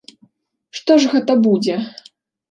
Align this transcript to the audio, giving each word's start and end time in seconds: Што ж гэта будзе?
Што 0.79 0.95
ж 1.03 1.11
гэта 1.11 1.35
будзе? 1.47 1.75